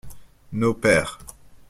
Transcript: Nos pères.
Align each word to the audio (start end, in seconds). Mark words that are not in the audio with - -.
Nos 0.51 0.73
pères. 0.73 1.19